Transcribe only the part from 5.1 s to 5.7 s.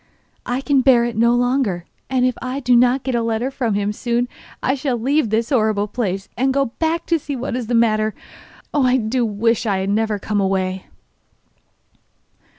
this